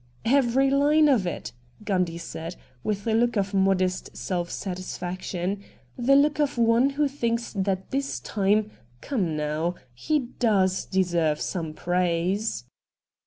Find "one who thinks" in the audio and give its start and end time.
6.57-7.53